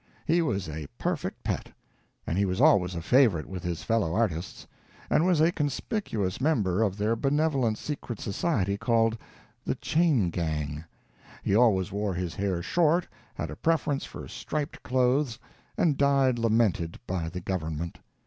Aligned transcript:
He 0.25 0.41
was 0.41 0.67
a 0.67 0.87
perfect 0.97 1.43
pet. 1.43 1.69
And 2.25 2.35
he 2.39 2.43
was 2.43 2.59
always 2.59 2.95
a 2.95 3.03
favorite 3.03 3.45
with 3.45 3.61
his 3.63 3.83
fellow 3.83 4.15
artists, 4.15 4.65
and 5.11 5.27
was 5.27 5.39
a 5.39 5.51
conspicuous 5.51 6.41
member 6.41 6.81
of 6.81 6.97
their 6.97 7.15
benevolent 7.15 7.77
secret 7.77 8.19
society, 8.19 8.77
called 8.79 9.15
the 9.63 9.75
Chain 9.75 10.31
Gang. 10.31 10.85
He 11.43 11.55
always 11.55 11.91
wore 11.91 12.15
his 12.15 12.33
hair 12.33 12.63
short, 12.63 13.07
had 13.35 13.51
a 13.51 13.55
preference 13.55 14.03
for 14.03 14.27
striped 14.27 14.81
clothes, 14.81 15.37
and 15.77 15.97
died 15.97 16.39
lamented 16.39 16.99
by 17.05 17.29
the 17.29 17.39
government. 17.41 17.99